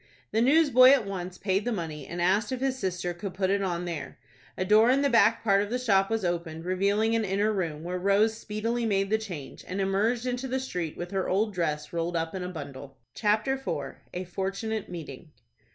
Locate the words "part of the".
5.43-5.77